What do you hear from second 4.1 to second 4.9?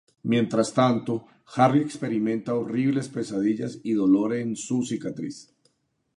en su